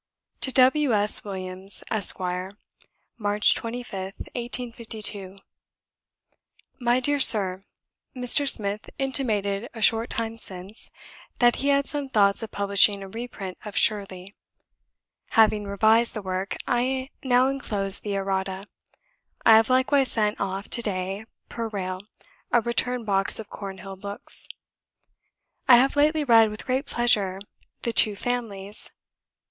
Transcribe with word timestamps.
To 0.39 0.51
W. 0.51 0.93
S. 0.95 1.23
WILLIAMS, 1.23 1.83
ESQ. 1.91 2.19
"March 3.19 3.53
25th, 3.53 4.13
1852. 4.33 5.37
"My 6.79 6.99
dear 6.99 7.19
Sir, 7.19 7.61
Mr. 8.15 8.49
Smith 8.49 8.89
intimated 8.97 9.69
a 9.75 9.81
short 9.83 10.09
time 10.09 10.39
since, 10.39 10.89
that 11.37 11.57
he 11.57 11.67
had 11.67 11.85
some 11.85 12.09
thoughts 12.09 12.41
of 12.41 12.49
publishing 12.49 13.03
a 13.03 13.07
reprint 13.07 13.59
of 13.63 13.77
Shirley. 13.77 14.33
Having 15.37 15.65
revised 15.65 16.15
the 16.15 16.23
work, 16.23 16.57
I 16.65 17.11
now 17.23 17.47
enclose 17.47 17.99
the 17.99 18.15
errata. 18.15 18.67
I 19.45 19.55
have 19.55 19.69
likewise 19.69 20.09
sent 20.09 20.39
off 20.39 20.67
to 20.69 20.81
day, 20.81 21.25
per 21.47 21.67
rail, 21.67 22.01
a 22.51 22.59
return 22.59 23.05
box 23.05 23.37
of 23.37 23.51
Cornhill 23.51 23.97
books. 23.97 24.47
"I 25.67 25.77
have 25.77 25.95
lately 25.95 26.23
read 26.23 26.49
with 26.49 26.65
great 26.65 26.87
pleasure, 26.87 27.37
'The 27.83 27.93
Two 27.93 28.15
Families.' 28.15 28.91